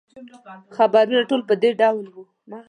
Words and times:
خبرونه 0.75 1.21
ټول 1.29 1.41
په 1.49 1.53
دې 1.61 1.69
ډول 1.81 2.05
وو. 2.13 2.23